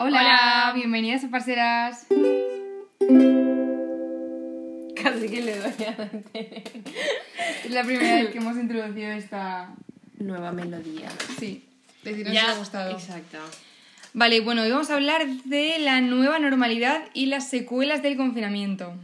Hola, 0.00 0.20
Hola. 0.20 0.72
bienvenidas 0.76 1.24
a 1.24 1.28
Parceras. 1.28 2.06
Casi 4.94 5.28
que 5.28 5.42
le 5.42 5.58
doy 5.58 5.72
a. 5.86 6.10
Es 7.64 7.70
la 7.70 7.82
primera 7.82 8.14
vez 8.14 8.28
que 8.30 8.38
hemos 8.42 8.56
introducido 8.56 9.10
esta. 9.10 9.74
Nueva 10.18 10.52
melodía. 10.52 11.08
Sí, 11.40 11.64
deciros 12.04 12.32
si 12.32 12.38
os 12.38 12.44
ha 12.44 12.54
gustado. 12.58 12.92
Exacto. 12.92 13.38
Vale, 14.14 14.38
bueno, 14.40 14.62
hoy 14.62 14.70
vamos 14.70 14.88
a 14.90 14.94
hablar 14.94 15.26
de 15.26 15.80
la 15.80 16.00
nueva 16.00 16.38
normalidad 16.38 17.02
y 17.12 17.26
las 17.26 17.48
secuelas 17.50 18.00
del 18.00 18.16
confinamiento. 18.16 18.94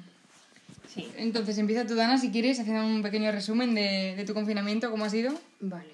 Sí. 0.95 1.09
Entonces, 1.17 1.59
empieza 1.59 1.87
tú, 1.89 1.97
Dana, 1.97 2.19
si 2.19 2.31
quieres, 2.31 2.61
haciendo 2.61 2.87
un 2.87 3.03
pequeño 3.03 3.33
resumen 3.33 3.75
de, 3.75 4.15
de 4.17 4.25
tu 4.25 4.33
confinamiento, 4.33 4.93
cómo 4.93 5.05
ha 5.05 5.11
sido. 5.11 5.35
Vale. 5.59 5.91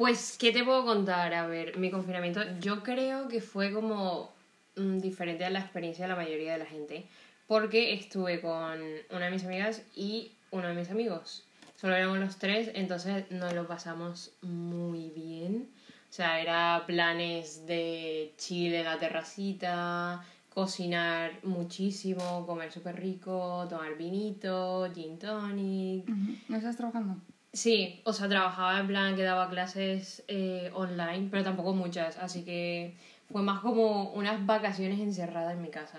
Pues, 0.00 0.38
¿qué 0.38 0.50
te 0.50 0.64
puedo 0.64 0.86
contar? 0.86 1.34
A 1.34 1.46
ver, 1.46 1.76
mi 1.76 1.90
confinamiento, 1.90 2.40
yo 2.58 2.82
creo 2.82 3.28
que 3.28 3.42
fue 3.42 3.70
como 3.70 4.32
mm, 4.74 4.96
diferente 4.96 5.44
a 5.44 5.50
la 5.50 5.60
experiencia 5.60 6.06
de 6.06 6.08
la 6.08 6.16
mayoría 6.16 6.54
de 6.54 6.58
la 6.58 6.64
gente, 6.64 7.04
porque 7.46 7.92
estuve 7.92 8.40
con 8.40 8.80
una 9.10 9.26
de 9.26 9.30
mis 9.30 9.44
amigas 9.44 9.82
y 9.94 10.32
uno 10.52 10.68
de 10.68 10.74
mis 10.74 10.90
amigos. 10.90 11.44
Solo 11.78 11.96
éramos 11.96 12.16
los 12.18 12.38
tres, 12.38 12.70
entonces 12.72 13.30
nos 13.30 13.52
lo 13.52 13.66
pasamos 13.66 14.32
muy 14.40 15.10
bien. 15.10 15.68
O 16.08 16.12
sea, 16.14 16.40
era 16.40 16.82
planes 16.86 17.66
de 17.66 18.32
chill 18.38 18.72
en 18.72 18.86
la 18.86 18.98
terracita, 18.98 20.24
cocinar 20.54 21.32
muchísimo, 21.42 22.46
comer 22.46 22.72
súper 22.72 22.98
rico, 22.98 23.66
tomar 23.68 23.98
vinito, 23.98 24.90
gin 24.94 25.18
tonic, 25.18 26.08
¿No 26.48 26.56
estás 26.56 26.78
trabajando? 26.78 27.16
Sí, 27.52 28.00
o 28.04 28.12
sea, 28.12 28.28
trabajaba 28.28 28.78
en 28.78 28.86
plan 28.86 29.16
que 29.16 29.22
daba 29.22 29.50
clases 29.50 30.22
eh, 30.28 30.70
online, 30.72 31.28
pero 31.30 31.42
tampoco 31.42 31.74
muchas, 31.74 32.16
así 32.18 32.44
que 32.44 32.94
fue 33.30 33.42
más 33.42 33.60
como 33.60 34.12
unas 34.12 34.44
vacaciones 34.46 35.00
encerradas 35.00 35.54
en 35.54 35.62
mi 35.62 35.70
casa. 35.70 35.98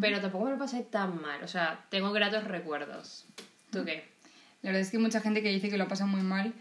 Pero 0.00 0.20
tampoco 0.20 0.44
me 0.44 0.52
lo 0.52 0.58
pasé 0.58 0.82
tan 0.82 1.20
mal, 1.20 1.42
o 1.42 1.48
sea, 1.48 1.84
tengo 1.88 2.12
gratos 2.12 2.44
recuerdos. 2.44 3.24
¿Tú 3.70 3.84
qué? 3.84 4.04
La 4.62 4.68
verdad 4.68 4.82
es 4.82 4.90
que 4.90 4.96
hay 4.96 5.02
mucha 5.02 5.20
gente 5.20 5.42
que 5.42 5.48
dice 5.48 5.70
que 5.70 5.78
lo 5.78 5.88
pasa 5.88 6.06
muy 6.06 6.22
mal. 6.22 6.52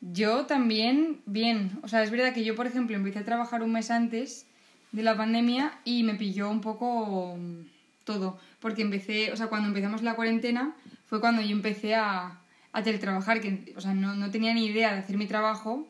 Yo 0.00 0.46
también, 0.46 1.22
bien. 1.24 1.78
O 1.82 1.88
sea, 1.88 2.02
es 2.02 2.10
verdad 2.10 2.34
que 2.34 2.44
yo, 2.44 2.54
por 2.54 2.66
ejemplo, 2.66 2.94
empecé 2.94 3.20
a 3.20 3.24
trabajar 3.24 3.62
un 3.62 3.72
mes 3.72 3.90
antes 3.90 4.46
de 4.92 5.02
la 5.02 5.16
pandemia 5.16 5.78
y 5.84 6.02
me 6.02 6.14
pilló 6.14 6.50
un 6.50 6.60
poco 6.60 7.36
mm, 7.36 7.66
todo. 8.04 8.38
Porque 8.60 8.82
empecé, 8.82 9.32
o 9.32 9.36
sea, 9.36 9.48
cuando 9.48 9.68
empezamos 9.68 10.02
la 10.02 10.14
cuarentena 10.14 10.74
fue 11.06 11.20
cuando 11.20 11.40
yo 11.42 11.52
empecé 11.52 11.94
a, 11.94 12.38
a 12.72 12.82
teletrabajar, 12.82 13.40
que, 13.40 13.72
o 13.76 13.80
sea, 13.80 13.94
no, 13.94 14.14
no 14.14 14.30
tenía 14.30 14.52
ni 14.54 14.66
idea 14.66 14.92
de 14.92 14.98
hacer 15.00 15.16
mi 15.16 15.26
trabajo. 15.26 15.86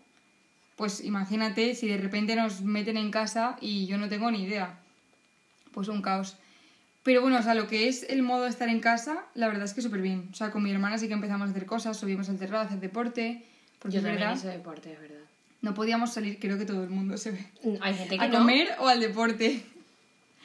Pues 0.77 1.03
imagínate 1.03 1.75
si 1.75 1.89
de 1.89 1.97
repente 1.98 2.37
nos 2.37 2.62
meten 2.62 2.97
en 2.97 3.11
casa 3.11 3.57
y 3.61 3.87
yo 3.87 3.98
no 3.98 4.09
tengo 4.09 4.31
ni 4.31 4.45
idea. 4.45 4.79
Pues 5.73 5.89
un 5.89 6.03
caos. 6.03 6.37
Pero 7.03 7.21
bueno, 7.23 7.39
o 7.39 7.43
sea, 7.43 7.55
lo 7.55 7.67
que 7.67 7.89
es 7.89 8.05
el 8.09 8.23
modo 8.23 8.45
de 8.45 8.51
estar 8.51 8.69
en 8.69 8.81
casa, 8.81 9.25
la 9.34 9.49
verdad 9.49 9.65
es 9.65 9.75
que 9.75 9.83
súper 9.83 10.03
bien. 10.03 10.29
O 10.31 10.34
sea, 10.34 10.51
con 10.51 10.62
mi 10.62 10.71
hermana 10.71 10.99
sí 10.99 11.09
que 11.09 11.15
empezamos 11.15 11.49
a 11.49 11.51
hacer 11.51 11.67
cosas, 11.67 11.97
subimos 11.97 12.29
al 12.29 12.39
terrado 12.39 12.62
a 12.62 12.67
hacer 12.67 12.81
deporte. 12.81 13.45
Porque 13.79 13.95
Yo 13.95 13.99
es 14.01 14.05
también 14.05 14.21
verdad, 14.29 14.37
hice 14.37 14.49
deporte, 14.49 14.93
es 14.93 15.01
verdad. 15.01 15.21
no 15.62 15.75
podíamos 15.75 16.12
salir, 16.12 16.39
creo 16.39 16.59
que 16.59 16.65
todo 16.67 16.84
el 16.84 16.91
mundo 16.91 17.17
se 17.17 17.31
ve. 17.33 17.47
Hay 17.81 17.95
gente 17.95 18.19
que 18.19 18.25
A 18.25 18.29
no, 18.29 18.39
comer 18.39 18.69
o 18.79 18.89
al 18.89 19.01
deporte. 19.01 19.65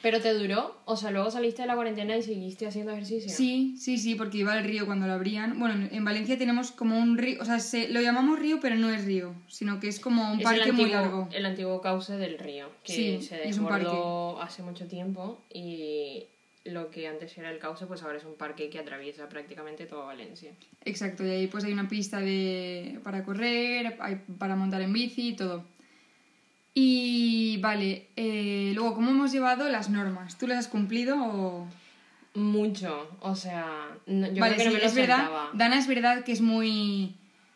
Pero 0.04 0.20
te 0.20 0.34
duró, 0.34 0.76
o 0.84 0.98
sea, 0.98 1.10
luego 1.10 1.30
saliste 1.30 1.62
de 1.62 1.68
la 1.68 1.76
cuarentena 1.76 2.14
y 2.14 2.20
seguiste 2.20 2.66
haciendo 2.66 2.92
ejercicio. 2.92 3.32
Sí, 3.32 3.74
sí, 3.78 3.96
sí, 3.96 4.14
porque 4.14 4.36
iba 4.36 4.52
al 4.52 4.62
río 4.62 4.84
cuando 4.84 5.06
lo 5.06 5.14
abrían. 5.14 5.58
Bueno, 5.58 5.88
en 5.90 6.04
Valencia 6.04 6.36
tenemos 6.36 6.72
como 6.72 6.98
un 6.98 7.16
río, 7.16 7.40
o 7.40 7.44
sea, 7.46 7.58
se, 7.58 7.88
lo 7.88 8.02
llamamos 8.02 8.38
río, 8.38 8.58
pero 8.60 8.76
no 8.76 8.90
es 8.90 9.06
río, 9.06 9.34
sino 9.48 9.80
que 9.80 9.88
es 9.88 9.98
como 10.00 10.30
un 10.30 10.40
Es 10.40 10.44
parque 10.44 10.72
muy 10.72 10.90
largo. 10.90 11.26
El 11.32 11.46
antiguo 11.46 11.80
cauce 11.80 12.18
del 12.18 12.38
río, 12.38 12.68
que 12.84 12.92
Sí, 12.92 13.22
se 13.22 13.36
desbordó 13.38 14.42
hace 14.42 14.62
mucho 14.62 14.86
tiempo 14.86 15.38
y 15.50 16.24
lo 16.64 16.90
que 16.90 17.08
antes 17.08 17.38
era 17.38 17.50
el 17.50 17.58
cauce, 17.58 17.86
pues 17.86 18.02
ahora 18.02 18.18
es 18.18 18.26
un 18.26 18.34
parque 18.34 18.68
que 18.68 18.78
atraviesa 18.78 19.30
prácticamente 19.30 19.86
toda 19.86 20.04
Valencia. 20.04 20.50
Exacto, 20.84 21.26
y 21.26 21.30
ahí 21.30 21.46
pues 21.46 21.64
hay 21.64 21.72
una 21.72 21.88
pista 21.88 22.20
de, 22.20 23.00
para 23.02 23.24
correr, 23.24 23.96
hay 24.00 24.20
para 24.38 24.54
montar 24.54 24.82
en 24.82 24.92
bici 24.92 25.30
y 25.30 25.36
todo. 25.36 25.64
Y 26.74 27.58
vale, 27.58 28.08
eh, 28.16 28.72
luego, 28.74 28.94
¿cómo 28.94 29.10
hemos 29.10 29.30
llevado 29.30 29.68
las 29.68 29.88
normas? 29.90 30.36
¿Tú 30.36 30.46
las 30.46 30.58
has 30.58 30.68
cumplido 30.68 31.16
o...? 31.18 31.68
Mucho, 32.36 33.16
o 33.20 33.36
sea, 33.36 33.64
no- 34.06 34.26
yo 34.26 34.40
vale, 34.40 34.56
creo 34.56 34.58
que 34.58 34.64
no 34.64 34.72
me 34.72 34.80
lo 34.80 34.86
es 34.86 34.94
verdad. 34.96 35.28
Dana 35.52 35.78
es 35.78 35.86
verdad 35.86 36.24
que 36.24 36.32
es 36.32 36.40
muy, 36.40 37.14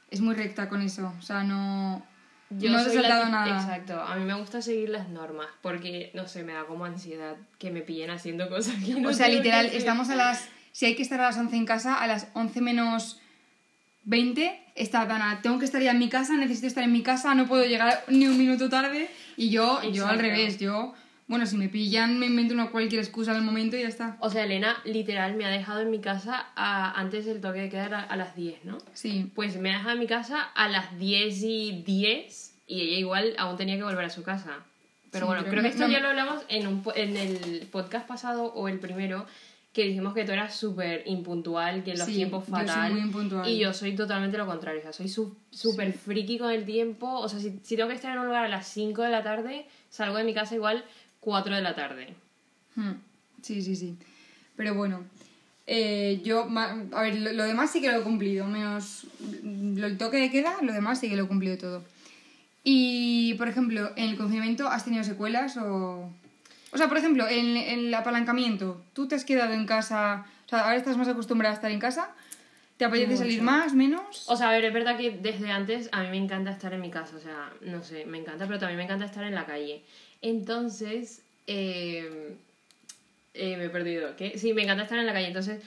es 0.09 0.21
muy 0.21 0.37
recta 0.37 0.69
con 0.69 0.83
eso. 0.83 1.12
O 1.19 1.23
sea, 1.23 1.43
no, 1.43 2.06
Yo 2.51 2.71
no 2.71 2.77
la 2.79 2.84
saltado 2.84 3.29
nada. 3.29 3.61
Exacto, 3.61 4.01
a 4.01 4.15
mí 4.15 4.25
me 4.25 4.34
gusta 4.34 4.62
seguir 4.62 4.91
las 4.91 5.09
normas 5.09 5.49
porque, 5.62 6.12
no 6.15 6.29
sé, 6.29 6.45
me 6.45 6.53
da 6.53 6.65
como 6.65 6.85
ansiedad 6.85 7.35
que 7.59 7.73
me 7.73 7.81
pillen 7.81 8.11
haciendo 8.11 8.49
cosas 8.49 8.77
que 8.85 8.95
no 9.00 9.09
O 9.09 9.12
sea, 9.12 9.27
literal, 9.27 9.67
estamos 9.67 10.11
a 10.11 10.15
las... 10.15 10.49
Si 10.71 10.87
hay 10.87 10.95
que 10.95 11.03
estar 11.03 11.21
a 11.21 11.25
las 11.25 11.37
11 11.37 11.56
en 11.56 11.67
casa, 11.67 11.97
a 12.00 12.06
las 12.06 12.29
11 12.35 12.61
menos 12.61 13.21
20 14.04 14.59
está 14.75 15.04
Dana. 15.06 15.41
Tengo 15.42 15.59
que 15.59 15.64
estar 15.64 15.82
ya 15.82 15.91
en 15.92 15.98
mi 15.98 16.09
casa, 16.09 16.34
necesito 16.36 16.66
estar 16.66 16.84
en 16.84 16.92
mi 16.92 17.03
casa, 17.03 17.34
no 17.34 17.47
puedo 17.47 17.64
llegar 17.64 18.04
ni 18.09 18.26
un 18.26 18.38
minuto 18.38 18.69
tarde. 18.69 19.09
Y 19.36 19.50
yo, 19.50 19.82
yo 19.92 20.06
al 20.06 20.19
revés, 20.19 20.59
yo... 20.59 20.94
Bueno, 21.26 21.44
si 21.44 21.59
me 21.59 21.69
pillan, 21.69 22.19
me 22.19 22.25
invento 22.25 22.54
una 22.54 22.70
cualquier 22.70 23.03
excusa 23.03 23.32
al 23.32 23.42
momento 23.42 23.76
y 23.76 23.82
ya 23.82 23.88
está. 23.88 24.16
O 24.20 24.31
sea, 24.31 24.44
Elena 24.44 24.78
literal 24.87 25.34
me 25.34 25.44
ha 25.44 25.50
dejado 25.50 25.82
en 25.82 25.91
mi 25.91 25.98
casa 26.00 26.47
a- 26.56 26.98
antes 26.98 27.26
del 27.26 27.42
toque 27.42 27.60
de 27.60 27.69
quedar 27.69 27.92
a, 27.92 28.03
a 28.03 28.16
las 28.16 28.34
10, 28.34 28.64
¿no? 28.64 28.78
Sí. 28.94 29.31
Pues 29.34 29.58
me 29.58 29.69
ha 29.69 29.75
dejado 29.76 29.92
en 29.92 29.98
mi 29.98 30.06
casa 30.06 30.41
a 30.41 30.69
las 30.70 30.98
10 30.98 31.42
y 31.42 31.82
10 31.84 32.54
y 32.66 32.81
ella 32.81 32.98
igual 32.98 33.34
aún 33.37 33.58
tenía 33.58 33.76
que 33.76 33.82
volver 33.82 34.06
a 34.06 34.08
su 34.08 34.22
casa. 34.22 34.56
Pero 35.10 35.26
Sí, 35.26 35.32
bueno, 35.34 35.44
creo 35.50 35.62
que 35.62 35.69
esto 35.69 35.87
no- 35.87 35.92
ya 35.92 36.00
lo 36.00 36.08
hablamos 36.08 36.42
en, 36.48 36.66
un, 36.66 36.82
en 36.97 37.14
el 37.19 37.69
podcast 37.70 38.06
pasado 38.08 38.44
o 38.54 38.66
el 38.69 38.78
primero, 38.78 39.26
que 39.73 39.84
dijimos 39.84 40.15
que 40.15 40.25
tú 40.25 40.33
eras 40.33 40.55
súper 40.56 41.03
impuntual, 41.06 41.84
que 41.84 41.93
los 41.95 42.06
Sí, 42.06 42.15
tiempos 42.17 42.45
yo 42.47 42.55
soy 42.56 42.65
fatal. 42.67 42.93
muy 42.93 43.01
impuntual. 43.03 43.49
Y 43.49 43.59
yo 43.59 43.73
soy 43.73 43.95
totalmente 43.95 44.37
lo 44.39 44.47
contrario, 44.47 44.81
o 44.81 44.83
sea, 44.83 44.93
soy 44.93 45.09
súper 45.51 45.93
friki 45.93 46.39
con 46.39 46.51
el 46.51 46.65
tiempo. 46.65 47.06
O 47.21 47.29
sea, 47.29 47.39
si, 47.39 47.61
si 47.62 47.77
tengo 47.77 47.89
que 47.89 47.95
estar 47.95 48.12
en 48.12 48.19
un 48.19 48.27
lugar 48.27 48.45
a 48.45 48.49
las 48.49 48.67
5 48.69 49.03
de 49.03 49.11
la 49.11 49.23
tarde, 49.23 49.67
salgo 49.91 50.17
de 50.17 50.25
mi 50.25 50.34
casa 50.34 50.55
igual 50.55 50.84
4 51.21 51.55
de 51.55 51.62
la 51.62 51.75
tarde. 51.75 52.15
Hmm, 52.75 52.93
Sí, 53.43 53.62
sí, 53.62 53.77
sí. 53.77 53.95
Pero 54.56 54.75
bueno, 54.75 55.05
eh, 55.67 56.21
yo, 56.25 56.49
a 56.93 57.03
ver, 57.03 57.17
lo, 57.21 57.33
lo 57.33 57.45
demás 57.45 57.71
sí 57.71 57.81
que 57.81 57.93
lo 57.93 57.99
he 57.99 58.03
cumplido, 58.03 58.47
menos 58.47 59.06
lo- 59.45 59.87
el 59.87 59.97
toque 59.99 60.17
de 60.17 60.31
queda, 60.31 60.56
lo 60.62 60.73
demás 60.73 60.99
sí 60.99 61.09
que 61.09 61.17
lo 61.17 61.25
he 61.25 61.29
cumplido 61.29 61.56
todo. 61.59 61.85
Y, 62.65 63.35
por 63.35 63.49
ejemplo, 63.49 63.93
en 63.97 64.09
el 64.11 64.17
confinamiento, 64.17 64.67
¿has 64.69 64.85
tenido 64.85 65.05
secuelas 65.05 65.56
o...? 65.56 66.11
O 66.73 66.79
sea, 66.79 66.89
por 66.89 66.99
ejemplo, 66.99 67.27
en, 67.29 67.56
en 67.56 67.79
el 67.87 67.95
apalancamiento, 67.95 68.83
¿tú 68.93 69.09
te 69.09 69.15
has 69.15 69.25
quedado 69.25 69.55
en 69.55 69.67
casa, 69.67 70.27
o 70.47 70.49
sea, 70.49 70.61
ahora 70.61 70.77
estás 70.77 70.97
más 70.97 71.09
acostumbrada 71.09 71.55
a 71.55 71.56
estar 71.56 71.71
en 71.71 71.79
casa? 71.81 72.11
¿Te 72.77 72.84
apetece 72.84 73.09
Mucho. 73.09 73.23
salir 73.23 73.43
más, 73.43 73.75
menos? 73.75 74.25
O 74.29 74.37
sea, 74.37 74.51
a 74.51 74.53
ver, 74.53 74.65
es 74.65 74.73
verdad 74.73 74.97
que 74.97 75.11
desde 75.11 75.51
antes 75.51 75.89
a 75.91 76.03
mí 76.03 76.11
me 76.11 76.17
encanta 76.19 76.51
estar 76.51 76.73
en 76.73 76.81
mi 76.81 76.91
casa, 76.91 77.17
o 77.17 77.21
sea, 77.21 77.51
no 77.62 77.83
sé, 77.83 78.06
me 78.06 78.19
encanta, 78.19 78.47
pero 78.47 78.59
también 78.59 78.77
me 78.77 78.84
encanta 78.84 79.05
estar 79.05 79.25
en 79.25 79.34
la 79.34 79.47
calle. 79.47 79.83
Entonces, 80.23 81.23
eh, 81.49 82.37
eh, 83.35 83.56
me 83.56 83.65
he 83.65 83.69
perdido. 83.71 84.15
¿Qué? 84.17 84.39
Sí, 84.39 84.53
me 84.53 84.62
encanta 84.62 84.85
estar 84.85 84.99
en 84.99 85.06
la 85.06 85.12
calle. 85.12 85.27
Entonces, 85.27 85.61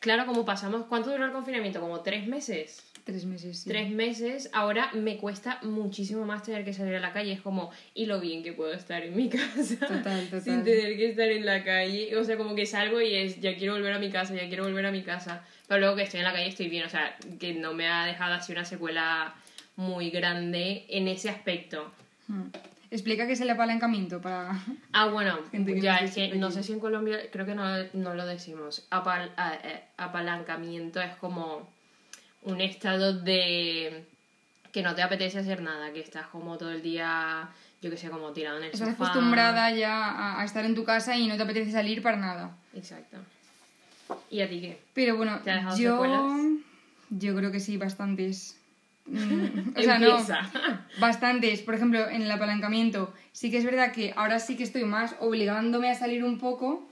claro, 0.00 0.26
como 0.26 0.44
pasamos, 0.44 0.84
¿cuánto 0.86 1.10
duró 1.10 1.24
el 1.24 1.32
confinamiento? 1.32 1.80
Como 1.80 2.00
tres 2.00 2.26
meses. 2.26 2.82
Tres 3.04 3.24
meses, 3.24 3.58
sí. 3.60 3.68
Tres 3.70 3.90
meses, 3.90 4.50
ahora 4.52 4.90
me 4.92 5.16
cuesta 5.16 5.58
muchísimo 5.62 6.24
más 6.24 6.42
tener 6.42 6.64
que 6.64 6.72
salir 6.72 6.94
a 6.96 7.00
la 7.00 7.12
calle. 7.12 7.32
Es 7.32 7.40
como, 7.40 7.70
y 7.94 8.06
lo 8.06 8.20
bien 8.20 8.42
que 8.42 8.52
puedo 8.52 8.72
estar 8.72 9.02
en 9.02 9.16
mi 9.16 9.28
casa. 9.30 9.76
Total, 9.86 10.24
total. 10.26 10.42
Sin 10.42 10.64
tener 10.64 10.96
que 10.96 11.10
estar 11.10 11.28
en 11.28 11.44
la 11.46 11.64
calle. 11.64 12.16
O 12.16 12.24
sea, 12.24 12.36
como 12.36 12.54
que 12.54 12.66
salgo 12.66 13.00
y 13.00 13.14
es, 13.14 13.40
ya 13.40 13.56
quiero 13.56 13.74
volver 13.74 13.92
a 13.94 13.98
mi 13.98 14.10
casa, 14.10 14.34
ya 14.34 14.46
quiero 14.48 14.64
volver 14.64 14.86
a 14.86 14.92
mi 14.92 15.02
casa. 15.02 15.44
Pero 15.68 15.80
luego 15.80 15.96
que 15.96 16.02
estoy 16.02 16.20
en 16.20 16.24
la 16.24 16.32
calle 16.32 16.48
estoy 16.48 16.68
bien. 16.68 16.84
O 16.86 16.88
sea, 16.90 17.16
que 17.38 17.54
no 17.54 17.72
me 17.74 17.88
ha 17.88 18.06
dejado 18.06 18.34
así 18.34 18.52
una 18.52 18.64
secuela 18.64 19.34
muy 19.76 20.10
grande 20.10 20.84
en 20.88 21.08
ese 21.08 21.30
aspecto. 21.30 21.90
Hmm. 22.28 22.48
Explica 22.92 23.24
qué 23.26 23.34
es 23.34 23.40
el 23.40 23.48
apalancamiento 23.50 24.20
para... 24.20 24.50
Ah, 24.92 25.06
bueno, 25.06 25.38
ya 25.80 25.98
es 25.98 26.14
que 26.14 26.34
no 26.34 26.50
sé 26.50 26.62
si 26.64 26.72
en 26.72 26.80
Colombia, 26.80 27.18
creo 27.32 27.46
que 27.46 27.54
no, 27.54 27.64
no 27.92 28.14
lo 28.14 28.26
decimos. 28.26 28.86
Apal- 28.90 29.30
a- 29.36 29.54
eh, 29.62 29.84
apalancamiento 29.96 31.00
es 31.00 31.14
como 31.16 31.72
un 32.42 32.60
estado 32.60 33.12
de 33.12 34.04
que 34.72 34.82
no 34.82 34.94
te 34.94 35.02
apetece 35.02 35.38
hacer 35.38 35.62
nada, 35.62 35.92
que 35.92 36.00
estás 36.00 36.26
como 36.28 36.56
todo 36.56 36.70
el 36.70 36.82
día, 36.82 37.48
yo 37.82 37.90
que 37.90 37.96
sé, 37.96 38.08
como 38.08 38.32
tirado 38.32 38.58
en 38.58 38.64
el 38.64 38.70
Estás 38.70 38.88
sofá. 38.90 39.04
acostumbrada 39.04 39.70
ya 39.72 40.04
a, 40.08 40.40
a 40.40 40.44
estar 40.44 40.64
en 40.64 40.74
tu 40.74 40.84
casa 40.84 41.16
y 41.16 41.26
no 41.26 41.36
te 41.36 41.42
apetece 41.42 41.72
salir 41.72 42.02
para 42.02 42.16
nada. 42.16 42.56
Exacto. 42.74 43.16
¿Y 44.30 44.40
a 44.40 44.48
ti 44.48 44.60
qué? 44.60 44.80
Pero 44.94 45.16
bueno, 45.16 45.40
¿Te 45.42 45.50
ha 45.50 45.56
dejado 45.56 45.76
yo... 45.76 45.92
secuelas? 45.94 46.22
Yo 47.10 47.34
creo 47.34 47.50
que 47.50 47.60
sí, 47.60 47.76
bastantes. 47.76 48.56
Mm, 49.06 49.76
o 49.76 49.82
sea, 49.82 49.98
no, 49.98 50.18
bastantes. 51.00 51.62
Por 51.62 51.74
ejemplo, 51.74 52.08
en 52.08 52.22
el 52.22 52.30
apalancamiento, 52.30 53.12
sí 53.32 53.50
que 53.50 53.58
es 53.58 53.64
verdad 53.64 53.90
que 53.92 54.12
ahora 54.14 54.38
sí 54.38 54.56
que 54.56 54.62
estoy 54.62 54.84
más 54.84 55.16
obligándome 55.18 55.90
a 55.90 55.96
salir 55.96 56.22
un 56.22 56.38
poco, 56.38 56.88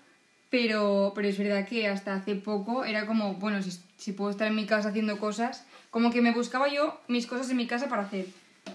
pero, 0.50 1.12
pero 1.14 1.28
es 1.28 1.38
verdad 1.38 1.66
que 1.66 1.88
hasta 1.88 2.14
hace 2.14 2.34
poco 2.34 2.84
era 2.84 3.06
como, 3.06 3.34
bueno, 3.34 3.60
si, 3.62 3.70
si 3.96 4.12
puedo 4.12 4.30
estar 4.30 4.46
en 4.48 4.54
mi 4.54 4.66
casa 4.66 4.88
haciendo 4.90 5.18
cosas, 5.18 5.66
como 5.90 6.10
que 6.10 6.22
me 6.22 6.32
buscaba 6.32 6.68
yo 6.68 7.00
mis 7.08 7.26
cosas 7.26 7.50
en 7.50 7.56
mi 7.56 7.66
casa 7.66 7.88
para 7.88 8.02
hacer. 8.02 8.26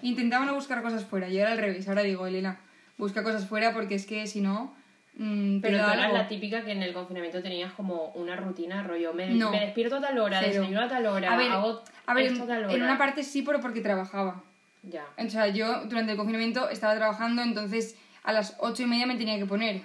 Intentaba 0.02 0.46
no 0.46 0.56
buscar 0.56 0.82
cosas 0.82 1.06
fuera 1.06 1.30
y 1.30 1.40
ahora 1.40 1.52
al 1.54 1.58
revés. 1.60 1.88
Ahora 1.88 2.02
digo, 2.04 2.26
Elena, 2.28 2.60
busca 2.98 3.24
cosas 3.24 3.48
fuera 3.48 3.74
porque 3.74 3.96
es 3.96 4.06
que 4.06 4.26
si 4.28 4.42
no... 4.42 4.74
mm, 5.18 5.60
Pero 5.62 5.78
tú 5.86 5.92
eras 5.92 6.14
la 6.14 6.28
típica 6.28 6.64
que 6.64 6.72
en 6.72 6.82
el 6.84 6.94
confinamiento 6.94 7.42
tenías 7.42 7.72
como 7.74 8.08
una 8.16 8.36
rutina, 8.36 8.84
rollo, 8.84 9.14
me, 9.14 9.30
No. 9.30 9.52
me 9.52 9.60
despierto 9.60 9.98
a 9.98 10.02
tal 10.02 10.18
hora, 10.20 10.40
Cero. 10.42 10.62
desayuno 10.62 10.82
a 10.82 10.88
tal 10.88 11.06
hora, 11.06 11.34
A 11.34 11.38
ver, 11.38 11.52
hago 11.52 11.82
A 12.08 12.14
ver, 12.14 12.26
esto 12.26 12.44
a 12.44 12.48
tal 12.48 12.66
hora. 12.66 12.74
en 12.74 12.82
una 12.84 12.98
parte 12.98 13.24
sí, 13.24 13.42
pero 13.44 13.60
porque 13.60 13.82
trabajaba. 13.82 14.42
Ya. 14.84 15.06
O 15.18 15.30
sea, 15.30 15.48
yo 15.48 15.86
durante 15.86 16.12
el 16.12 16.18
confinamiento 16.18 16.70
estaba 16.70 16.96
trabajando, 16.96 17.42
entonces 17.42 17.96
a 18.24 18.34
las 18.34 18.56
ocho 18.60 18.84
y 18.84 18.86
media 18.86 19.06
me 19.06 19.16
tenía 19.16 19.38
que 19.38 19.46
poner. 19.46 19.82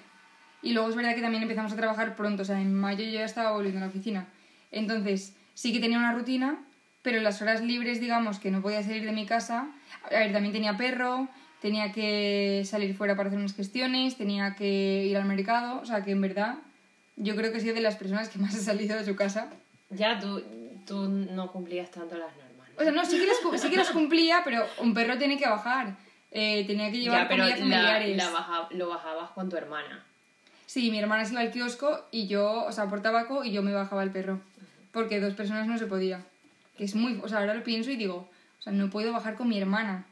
Y 0.63 0.73
luego 0.73 0.89
es 0.89 0.97
verdad 0.97 1.15
que 1.15 1.21
también 1.23 1.43
empezamos 1.43 1.73
a 1.73 1.77
trabajar 1.77 2.15
pronto, 2.17 2.43
o 2.43 2.45
sea, 2.45 2.61
en 2.61 2.75
mayo 2.75 3.05
yo 3.05 3.13
ya 3.13 3.25
estaba 3.25 3.53
volviendo 3.53 3.79
a 3.79 3.83
la 3.83 3.89
oficina. 3.89 4.27
Entonces, 4.73 5.35
sí 5.55 5.73
que 5.73 5.81
tenía 5.81 5.99
una 5.99 6.13
rutina, 6.13 6.59
pero 7.03 7.19
en 7.19 7.25
las 7.25 7.41
horas 7.43 7.61
libres, 7.63 8.01
digamos, 8.01 8.39
que 8.39 8.51
no 8.51 8.61
podía 8.61 8.83
salir 8.83 9.05
de 9.05 9.13
mi 9.13 9.25
casa, 9.25 9.69
a 10.05 10.11
ver, 10.11 10.33
también 10.33 10.53
tenía 10.53 10.77
perro, 10.77 11.29
tenía 11.63 11.93
que 11.93 12.63
salir 12.65 12.95
fuera 12.97 13.17
para 13.17 13.29
hacer 13.29 13.39
unas 13.39 13.55
gestiones, 13.55 14.17
tenía 14.17 14.55
que 14.57 15.07
ir 15.07 15.17
al 15.17 15.25
mercado, 15.25 15.81
o 15.81 15.87
sea, 15.87 16.05
que 16.05 16.11
en 16.13 16.21
verdad 16.21 16.57
yo 17.17 17.35
creo 17.37 17.51
que 17.53 17.59
he 17.59 17.61
sido 17.61 17.75
de 17.75 17.81
las 17.81 17.97
personas 17.97 18.29
que 18.29 18.39
más 18.39 18.55
he 18.55 18.61
salido 18.61 18.97
de 18.97 19.05
su 19.05 19.17
casa. 19.17 19.49
Ya, 19.91 20.19
tú, 20.19 20.43
tú 20.87 21.09
no 21.09 21.51
cumplías 21.51 21.91
tanto 21.91 22.17
las 22.19 22.31
normas. 22.37 22.69
¿no? 22.69 22.81
O 22.81 22.83
sea, 22.83 22.93
no, 22.93 23.05
sí 23.05 23.19
que 23.19 23.27
las, 23.27 23.61
sí 23.63 23.71
que 23.71 23.77
las 23.77 23.91
cumplía, 23.91 24.43
pero 24.45 24.65
un 24.79 24.93
perro 24.93 25.17
tiene 25.19 25.39
que 25.39 25.49
bajar. 25.49 25.97
Eh, 26.31 26.65
tenía 26.67 26.91
que 26.91 26.99
llevar 26.99 27.23
ya, 27.23 27.29
pero 27.29 27.43
comidas 27.45 27.59
la, 27.61 27.65
familiares. 27.65 28.17
la 28.19 28.31
baja- 28.31 28.69
lo 28.71 28.89
bajabas 28.91 29.31
con 29.31 29.49
tu 29.49 29.57
hermana. 29.57 30.05
Sí, 30.69 30.91
mi 30.91 30.99
hermana 30.99 31.25
se 31.25 31.33
iba 31.33 31.41
al 31.41 31.51
kiosco 31.51 32.05
y 32.11 32.27
yo, 32.27 32.65
o 32.67 32.73
sea, 32.73 32.91
por 32.91 33.01
tabaco 33.01 33.43
y 33.43 33.53
yo 33.53 33.63
me 33.63 33.73
bajaba 33.73 34.03
el 34.03 34.11
perro. 34.11 34.39
Porque 34.93 35.19
dos 35.19 35.33
personas 35.33 35.67
no 35.67 35.79
se 35.79 35.87
podía. 35.87 36.27
Que 36.77 36.85
es 36.85 36.95
muy. 36.95 37.19
O 37.23 37.29
sea, 37.29 37.39
ahora 37.39 37.55
lo 37.55 37.65
pienso 37.65 37.91
y 37.91 37.97
digo, 37.97 38.29
o 38.59 38.63
sea, 38.63 38.71
no 38.75 38.91
puedo 38.91 39.11
bajar 39.13 39.35
con 39.35 39.49
mi 39.49 39.59
hermana. 39.59 40.05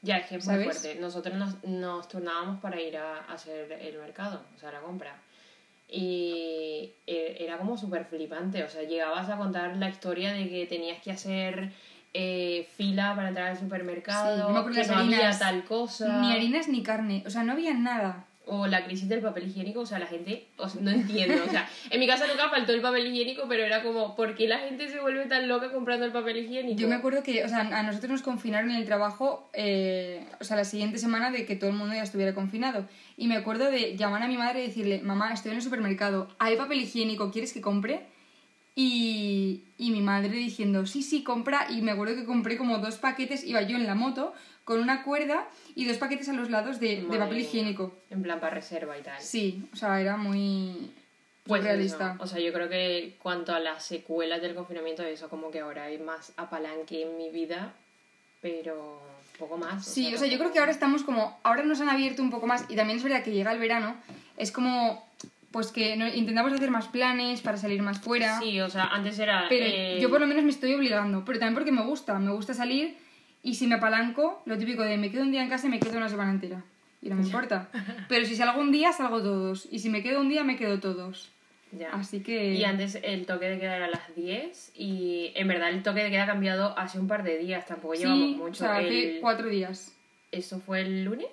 Ya, 0.00 0.16
es 0.16 0.26
que 0.26 0.36
es 0.36 0.46
muy 0.46 0.54
¿Sabes? 0.54 0.78
fuerte. 0.80 0.98
Nosotros 0.98 1.34
nos, 1.36 1.62
nos 1.64 2.08
turnábamos 2.08 2.58
para 2.60 2.80
ir 2.80 2.96
a, 2.96 3.18
a 3.18 3.34
hacer 3.34 3.70
el 3.72 3.98
mercado, 3.98 4.40
o 4.56 4.58
sea, 4.58 4.72
la 4.72 4.80
compra. 4.80 5.14
Y 5.90 6.92
eh, 7.06 7.36
era 7.40 7.58
como 7.58 7.76
súper 7.76 8.04
flipante. 8.06 8.64
O 8.64 8.68
sea, 8.70 8.84
llegabas 8.84 9.28
a 9.28 9.36
contar 9.36 9.76
la 9.76 9.88
historia 9.90 10.32
de 10.32 10.48
que 10.48 10.64
tenías 10.66 11.02
que 11.02 11.10
hacer 11.10 11.72
eh, 12.14 12.66
fila 12.76 13.14
para 13.14 13.28
entrar 13.28 13.48
al 13.48 13.58
supermercado, 13.58 14.36
Sí, 14.36 14.56
acuerdo 14.56 14.80
que 14.82 14.86
no 14.88 14.94
había 14.98 15.16
harinas. 15.18 15.38
tal 15.38 15.64
cosa. 15.64 16.20
Ni 16.20 16.32
harinas 16.32 16.68
ni 16.68 16.82
carne. 16.82 17.22
O 17.26 17.30
sea, 17.30 17.42
no 17.42 17.52
había 17.52 17.74
nada. 17.74 18.24
O 18.50 18.66
la 18.66 18.84
crisis 18.84 19.08
del 19.08 19.20
papel 19.20 19.48
higiénico, 19.48 19.80
o 19.80 19.86
sea, 19.86 19.98
la 19.98 20.06
gente, 20.06 20.48
o 20.56 20.66
no 20.80 20.90
entiendo, 20.90 21.44
o 21.46 21.50
sea, 21.50 21.68
en 21.90 22.00
mi 22.00 22.06
casa 22.06 22.26
nunca 22.26 22.48
faltó 22.48 22.72
el 22.72 22.80
papel 22.80 23.06
higiénico, 23.06 23.46
pero 23.48 23.62
era 23.62 23.82
como, 23.82 24.16
¿por 24.16 24.34
qué 24.34 24.48
la 24.48 24.58
gente 24.58 24.88
se 24.88 25.00
vuelve 25.00 25.26
tan 25.26 25.48
loca 25.48 25.70
comprando 25.70 26.06
el 26.06 26.12
papel 26.12 26.38
higiénico? 26.38 26.80
Yo 26.80 26.88
me 26.88 26.94
acuerdo 26.94 27.22
que, 27.22 27.44
o 27.44 27.48
sea, 27.48 27.60
a 27.60 27.82
nosotros 27.82 28.10
nos 28.10 28.22
confinaron 28.22 28.70
en 28.70 28.76
el 28.76 28.86
trabajo, 28.86 29.50
eh, 29.52 30.26
o 30.40 30.44
sea, 30.44 30.56
la 30.56 30.64
siguiente 30.64 30.98
semana 30.98 31.30
de 31.30 31.44
que 31.44 31.56
todo 31.56 31.70
el 31.70 31.76
mundo 31.76 31.94
ya 31.94 32.02
estuviera 32.02 32.34
confinado. 32.34 32.88
Y 33.16 33.26
me 33.26 33.36
acuerdo 33.36 33.70
de 33.70 33.96
llamar 33.96 34.22
a 34.22 34.28
mi 34.28 34.36
madre 34.36 34.64
y 34.64 34.68
decirle, 34.68 35.00
mamá, 35.02 35.32
estoy 35.32 35.50
en 35.50 35.58
el 35.58 35.62
supermercado, 35.62 36.28
¿hay 36.38 36.56
papel 36.56 36.80
higiénico? 36.80 37.30
¿Quieres 37.30 37.52
que 37.52 37.60
compre? 37.60 38.06
Y, 38.80 39.64
y 39.76 39.90
mi 39.90 40.00
madre 40.00 40.28
diciendo, 40.28 40.86
sí, 40.86 41.02
sí, 41.02 41.24
compra. 41.24 41.66
Y 41.68 41.82
me 41.82 41.90
acuerdo 41.90 42.14
que 42.14 42.24
compré 42.24 42.56
como 42.56 42.78
dos 42.78 42.96
paquetes, 42.98 43.42
iba 43.42 43.60
yo 43.62 43.76
en 43.76 43.88
la 43.88 43.96
moto, 43.96 44.32
con 44.62 44.78
una 44.78 45.02
cuerda 45.02 45.48
y 45.74 45.84
dos 45.84 45.96
paquetes 45.96 46.28
a 46.28 46.32
los 46.32 46.48
lados 46.48 46.78
de, 46.78 47.04
papel 47.08 47.40
higiénico. 47.40 47.92
En 48.08 48.22
plan 48.22 48.38
para 48.38 48.54
reserva 48.54 48.96
y 48.96 49.02
tal. 49.02 49.20
Sí, 49.20 49.68
o 49.72 49.76
sea, 49.76 50.00
era 50.00 50.16
muy 50.16 50.92
Pues 51.44 51.64
realista. 51.64 52.12
eso. 52.14 52.22
O 52.22 52.26
sea, 52.28 52.38
yo 52.38 52.52
creo 52.52 52.68
que 52.68 53.16
cuanto 53.20 53.52
a 53.52 53.58
las 53.58 53.84
secuelas 53.84 54.40
del 54.40 54.54
confinamiento, 54.54 55.02
eso 55.02 55.28
como 55.28 55.50
que 55.50 55.58
ahora 55.58 55.84
hay 55.84 55.98
más 55.98 56.32
apalanque 56.36 57.02
en 57.02 57.18
mi 57.18 57.30
vida, 57.30 57.72
pero 58.40 59.02
poco 59.40 59.56
más. 59.56 59.84
Sí, 59.84 60.14
o 60.14 60.18
sea, 60.18 60.28
yo 60.28 60.38
creo 60.38 60.52
que 60.52 60.60
ahora 60.60 60.70
estamos 60.70 61.02
como, 61.02 61.36
ahora 61.42 61.64
nos 61.64 61.80
han 61.80 61.88
abierto 61.88 62.22
un 62.22 62.30
poco 62.30 62.46
más 62.46 62.64
y 62.68 62.76
también 62.76 62.98
es 62.98 63.02
verdad 63.02 63.24
que 63.24 63.32
llega 63.32 63.50
el 63.50 63.58
verano, 63.58 63.96
es 64.36 64.52
como, 64.52 65.04
pues 65.50 65.68
que 65.72 65.96
no- 65.96 66.06
intentamos 66.08 66.52
hacer 66.52 66.70
más 66.70 66.88
planes 66.88 67.40
para 67.40 67.56
salir 67.56 67.80
más 67.82 67.98
fuera, 68.00 68.38
Sí, 68.40 68.60
o 68.60 68.68
sea, 68.68 68.84
antes 68.88 69.18
era... 69.18 69.46
pero 69.48 69.64
eh, 69.66 69.98
yo 70.00 70.10
por 70.10 70.20
lo 70.20 70.26
menos 70.26 70.44
me 70.44 70.50
estoy 70.50 70.74
obligando, 70.74 71.24
pero 71.24 71.38
también 71.38 71.54
porque 71.54 71.72
me 71.72 71.82
gusta, 71.82 72.18
me 72.18 72.30
gusta 72.32 72.52
salir 72.54 72.96
y 73.42 73.54
si 73.54 73.66
me 73.66 73.76
apalanco, 73.76 74.42
lo 74.46 74.58
típico 74.58 74.82
de 74.82 74.96
me 74.98 75.10
quedo 75.10 75.22
un 75.22 75.30
día 75.32 75.42
en 75.42 75.48
casa 75.48 75.66
y 75.66 75.70
me 75.70 75.80
quedo 75.80 75.96
una 75.96 76.08
semana 76.08 76.30
entera 76.32 76.62
y 77.00 77.08
no 77.08 77.16
me 77.16 77.22
importa, 77.22 77.68
pero 78.08 78.26
si 78.26 78.36
salgo 78.36 78.60
un 78.60 78.72
día, 78.72 78.92
salgo 78.92 79.22
todos 79.22 79.66
y 79.70 79.78
si 79.78 79.88
me 79.88 80.02
quedo 80.02 80.20
un 80.20 80.28
día, 80.28 80.44
me 80.44 80.56
quedo 80.56 80.80
todos, 80.80 81.30
ya. 81.72 81.90
así 81.92 82.20
que... 82.20 82.52
Y 82.54 82.64
antes 82.64 82.98
el 83.02 83.24
toque 83.24 83.46
de 83.48 83.58
queda 83.58 83.76
era 83.76 83.86
a 83.86 83.90
las 83.90 84.14
10 84.14 84.72
y 84.76 85.32
en 85.34 85.48
verdad 85.48 85.70
el 85.70 85.82
toque 85.82 86.02
de 86.02 86.10
queda 86.10 86.24
ha 86.24 86.26
cambiado 86.26 86.78
hace 86.78 86.98
un 86.98 87.06
par 87.08 87.22
de 87.22 87.38
días, 87.38 87.64
tampoco 87.66 87.94
llevamos 87.94 88.36
mucho. 88.36 88.64
o 88.64 88.66
sea, 88.66 88.76
hace 88.78 89.14
El- 89.16 89.20
cuatro 89.20 89.48
días, 89.48 89.94
¿Eso 90.30 90.60
fue 90.60 90.82
el 90.82 91.04
lunes? 91.04 91.28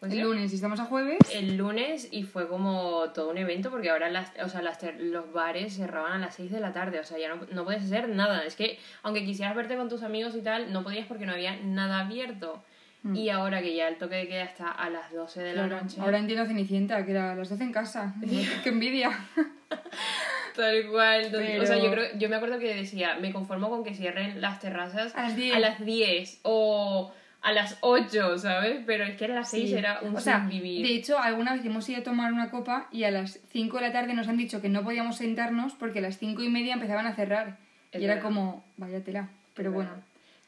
¿Puede 0.00 0.14
el 0.14 0.18
ser? 0.20 0.26
lunes 0.26 0.52
y 0.52 0.54
estamos 0.54 0.80
a 0.80 0.86
jueves, 0.86 1.18
El 1.32 1.56
lunes 1.58 2.08
y 2.10 2.22
fue 2.22 2.48
como 2.48 3.10
todo 3.14 3.30
un 3.30 3.36
evento 3.38 3.70
porque 3.70 3.90
ahora 3.90 4.08
las, 4.08 4.32
o 4.42 4.48
sea, 4.48 4.62
las 4.62 4.78
los 4.98 5.30
bares 5.32 5.76
cerraban 5.76 6.12
a 6.12 6.18
las 6.18 6.34
6 6.36 6.50
de 6.50 6.60
la 6.60 6.72
tarde, 6.72 6.98
o 7.00 7.04
sea, 7.04 7.18
ya 7.18 7.28
no, 7.28 7.46
no 7.52 7.64
puedes 7.64 7.84
hacer 7.84 8.08
nada. 8.08 8.44
Es 8.44 8.56
que 8.56 8.78
aunque 9.02 9.24
quisieras 9.26 9.54
verte 9.54 9.76
con 9.76 9.90
tus 9.90 10.02
amigos 10.02 10.34
y 10.34 10.40
tal, 10.40 10.72
no 10.72 10.82
podías 10.82 11.06
porque 11.06 11.26
no 11.26 11.32
había 11.32 11.54
nada 11.56 12.00
abierto. 12.00 12.64
Mm. 13.02 13.14
Y 13.16 13.28
ahora 13.30 13.60
que 13.60 13.74
ya 13.74 13.88
el 13.88 13.96
toque 13.98 14.14
de 14.16 14.28
queda 14.28 14.44
está 14.44 14.70
a 14.70 14.88
las 14.90 15.12
12 15.12 15.40
de 15.42 15.52
la 15.54 15.66
Claro, 15.66 15.82
noche, 15.84 16.00
ahora 16.00 16.18
entiendo 16.18 16.44
a 16.44 16.46
Cenicienta, 16.46 17.04
que 17.04 17.10
era 17.12 17.32
a 17.32 17.34
las 17.34 17.48
12 17.50 17.62
en 17.64 17.72
casa, 17.72 18.14
qué 18.62 18.68
envidia. 18.70 19.10
tal 20.56 20.86
cual. 20.90 21.24
entonces, 21.26 21.60
O 21.62 21.66
sea, 21.66 21.76
Pero- 21.76 21.86
yo, 21.86 21.92
creo, 21.92 22.18
yo 22.18 22.28
me 22.28 22.36
acuerdo 22.36 22.58
que 22.58 22.74
decía, 22.74 23.16
me 23.20 23.32
conformo 23.32 23.68
con 23.70 23.84
que 23.84 23.94
cierren 23.94 24.40
las 24.40 24.60
terrazas 24.60 25.14
A 25.14 25.22
las 25.24 25.36
10. 25.36 25.54
a 25.56 25.60
las 25.60 25.84
10 25.84 26.40
o 26.42 27.12
a 27.42 27.52
las 27.52 27.78
8, 27.80 28.38
¿sabes? 28.38 28.82
Pero 28.86 29.04
es 29.04 29.16
que 29.16 29.24
a 29.24 29.28
las 29.28 29.50
6 29.50 29.70
Sí. 29.70 29.76
era 29.76 30.00
un 30.02 30.16
o 30.16 30.20
sea, 30.20 30.40
vivir. 30.40 30.86
De 30.86 30.94
hecho, 30.94 31.18
alguna 31.18 31.54
vez 31.54 31.64
hemos 31.64 31.88
ido 31.88 32.00
a 32.00 32.04
tomar 32.04 32.32
una 32.32 32.50
copa 32.50 32.88
y 32.92 33.04
a 33.04 33.10
las 33.10 33.40
5 33.50 33.76
de 33.78 33.82
la 33.88 33.92
tarde 33.92 34.14
nos 34.14 34.28
han 34.28 34.36
dicho 34.36 34.60
que 34.60 34.68
no 34.68 34.82
podíamos 34.84 35.16
sentarnos 35.16 35.72
porque 35.74 36.00
a 36.00 36.02
las 36.02 36.18
5 36.18 36.42
y 36.42 36.48
media 36.50 36.74
empezaban 36.74 37.06
a 37.06 37.14
cerrar. 37.14 37.56
Es 37.92 38.00
y 38.00 38.04
era 38.04 38.20
como, 38.20 38.64
vaya 38.76 39.02
tela. 39.02 39.28
Pero 39.54 39.72
bueno. 39.72 39.90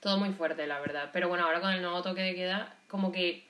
Todo 0.00 0.19
muy 0.19 0.31
fuerte, 0.31 0.67
la 0.67 0.81
verdad. 0.81 1.11
Pero 1.12 1.29
bueno, 1.29 1.44
ahora 1.44 1.61
con 1.61 1.73
el 1.73 1.81
nuevo 1.81 2.03
toque 2.03 2.21
de 2.23 2.35
queda, 2.35 2.75
como 2.89 3.11
que 3.12 3.44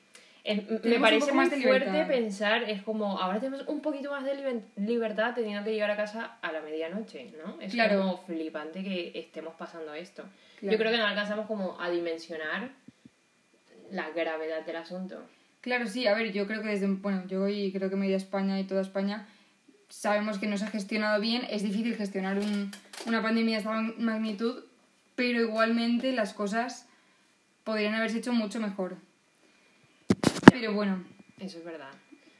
es- 0.45 0.69
me 0.85 0.99
parece 0.99 1.27
muy 1.33 1.37
más 1.45 1.51
de 1.51 1.61
fuerte 1.63 2.05
pensar, 2.07 2.65
es 2.65 2.83
como, 2.83 3.19
ahora 3.21 3.39
tenemos 3.41 3.67
un 3.69 3.81
poquito 3.81 4.11
más 4.11 4.25
de 4.25 4.35
liber- 4.35 4.63
libertad 4.77 5.35
teniendo 5.35 5.65
que 5.65 5.73
llegar 5.73 5.91
a 5.91 5.97
casa 5.97 6.37
a 6.43 6.53
la 6.53 6.61
medianoche, 6.61 7.33
¿no? 7.45 7.61
Es 7.61 7.73
Claro. 7.73 7.99
como 8.01 8.19
flipante 8.25 8.83
que 8.83 9.13
estemos 9.15 9.55
pasando 9.55 9.95
esto. 9.95 10.25
Claro. 10.59 10.73
Yo 10.73 10.79
creo 10.79 10.91
que 10.93 10.99
no 10.99 11.07
alcanzamos 11.07 11.47
como 11.47 11.81
a 11.81 11.89
dimensionar 11.91 12.71
la 13.93 14.11
gravedad 14.11 14.65
del 14.67 14.77
asunto. 14.77 15.23
claro, 15.61 15.87
sí, 15.87 16.07
a 16.09 16.15
ver, 16.15 16.33
yo 16.33 16.47
creo 16.49 16.61
que 16.63 16.69
desde, 16.71 16.87
bueno, 16.89 17.25
yo 17.29 17.47
y 17.49 17.71
creo 17.73 17.89
que 17.89 17.95
media 17.97 18.17
España 18.17 18.59
y 18.59 18.65
toda 18.65 18.81
España 18.83 19.29
sabemos 19.89 20.39
que 20.39 20.47
no 20.49 20.57
se 20.57 20.65
ha 20.65 20.69
gestionado 20.69 21.21
bien. 21.21 21.43
Es 21.51 21.63
difícil 21.63 21.95
gestionar 21.95 22.39
un- 22.39 22.71
una 23.07 23.23
pandemia 23.23 23.57
de 23.57 23.59
esta 23.59 23.71
mag- 23.73 23.97
magnitud, 23.99 24.65
pero 25.15 25.41
igualmente 25.43 26.13
las 26.13 26.33
cosas 26.35 26.89
podrían 27.65 27.95
haberse 27.95 28.19
hecho 28.19 28.33
mucho 28.33 28.59
mejor. 28.59 28.97
Pero 30.51 30.73
bueno, 30.73 31.05
Eso 31.39 31.59
es 31.59 31.65
verdad. 31.65 31.91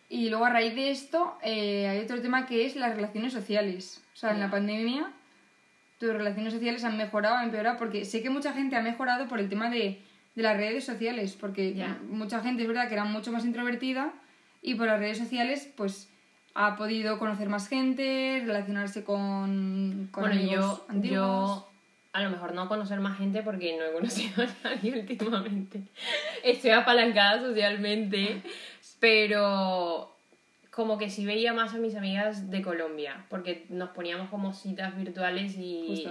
Y 0.09 0.29
luego 0.29 0.45
a 0.45 0.51
raíz 0.51 0.75
de 0.75 0.91
esto 0.91 1.37
eh, 1.43 1.89
hay 1.89 1.99
otro 2.01 2.21
tema 2.23 2.47
que 2.47 2.67
es 2.67 2.77
las 2.77 2.95
relaciones 2.95 3.33
sociales. 3.33 4.03
O 4.15 4.17
sea, 4.17 4.31
en 4.33 4.41
la 4.41 4.51
pandemia 4.51 5.11
tus 5.99 6.13
relaciones 6.13 6.53
sociales 6.53 6.85
han 6.85 6.97
mejorado, 6.97 7.37
han 7.37 7.45
empeorado, 7.47 7.79
porque 7.79 8.05
sé 8.05 8.23
que 8.23 8.31
mucha 8.31 8.53
gente 8.53 8.77
ha 8.77 8.83
mejorado 8.83 9.29
por 9.29 9.39
el 9.41 9.49
tema 9.49 9.71
de, 9.71 10.01
de 10.35 10.43
las 10.43 10.57
redes 10.57 10.85
sociales, 10.85 11.37
porque 11.39 11.85
mucha 12.09 12.41
gente 12.41 12.63
es 12.63 12.69
verdad 12.69 12.89
que 12.89 12.95
era 12.95 13.05
mucho 13.05 13.33
más 13.33 13.45
introvertida 13.45 14.13
y 14.63 14.75
por 14.75 14.87
las 14.87 14.99
redes 14.99 15.19
sociales 15.19 15.69
pues 15.77 16.09
ha 16.55 16.77
podido 16.77 17.19
conocer 17.19 17.49
más 17.49 17.69
gente, 17.69 18.43
relacionarse 18.45 19.05
con, 19.05 20.09
con 20.11 20.25
bueno, 20.25 20.37
amigos 20.37 20.79
yo, 20.79 20.87
antiguos. 20.89 21.19
yo 21.19 21.69
a 22.13 22.23
lo 22.23 22.31
mejor 22.31 22.55
no 22.55 22.69
conocer 22.69 23.01
más 23.01 23.17
gente 23.19 23.43
porque 23.43 23.77
no 23.77 23.85
he 23.85 23.93
conocido 23.93 24.45
a 24.45 24.69
nadie 24.69 25.01
últimamente. 25.01 25.83
Estoy 26.45 26.71
apalancada 26.71 27.41
socialmente, 27.41 28.43
pero 29.01 30.12
como 30.75 30.97
que 30.97 31.11
sí 31.11 31.27
veía 31.27 31.53
más 31.53 31.75
a 31.75 31.79
mis 31.79 31.95
amigas 31.97 32.51
de 32.51 32.63
Colombia, 32.63 33.27
porque 33.29 33.67
nos 33.69 33.91
poníamos 33.91 34.31
como 34.31 34.55
citas 34.55 34.97
virtuales 34.97 35.55
y, 35.59 35.61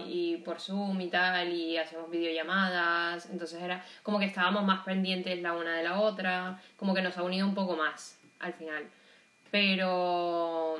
y 0.07 0.37
por 0.45 0.59
Zoom 0.61 1.01
y 1.01 1.07
tal, 1.07 1.51
y 1.51 1.77
hacíamos 1.77 2.11
videollamadas, 2.11 3.27
entonces 3.31 3.59
era 3.61 3.83
como 4.03 4.19
que 4.19 4.25
estábamos 4.25 4.63
más 4.63 4.83
pendientes 4.85 5.41
la 5.41 5.53
una 5.53 5.75
de 5.75 5.83
la 5.83 5.99
otra, 5.99 6.61
como 6.77 6.93
que 6.93 7.01
nos 7.01 7.17
ha 7.17 7.23
unido 7.23 7.47
un 7.47 7.55
poco 7.55 7.75
más 7.75 8.19
al 8.39 8.53
final. 8.53 8.83
Pero 9.49 10.77